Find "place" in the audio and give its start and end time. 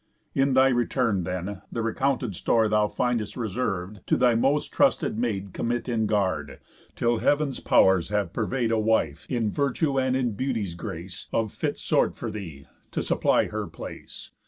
13.67-14.31